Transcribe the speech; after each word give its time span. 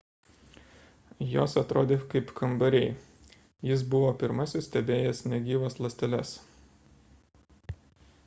jos 1.31 1.51
atrodė 1.61 1.97
kaip 2.13 2.31
kambariai 2.39 2.87
jis 3.71 3.83
buvo 3.91 4.09
pirmasis 4.23 4.65
stebėjęs 4.69 5.21
negyvas 5.35 5.77
ląsteles 5.87 6.31